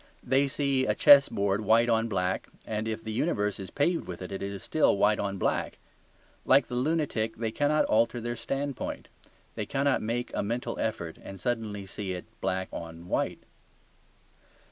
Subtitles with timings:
[0.23, 4.19] They see a chess board white on black, and if the universe is paved with
[4.23, 5.77] it, it is still white on black.
[6.43, 9.09] Like the lunatic, they cannot alter their standpoint;
[9.53, 13.43] they cannot make a mental effort and suddenly see it black on white.